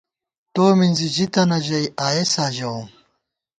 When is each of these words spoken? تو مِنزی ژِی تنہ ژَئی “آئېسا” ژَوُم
تو 0.53 0.63
مِنزی 0.77 1.07
ژِی 1.15 1.25
تنہ 1.33 1.57
ژَئی 1.65 1.85
“آئېسا” 2.07 2.45
ژَوُم 2.55 2.85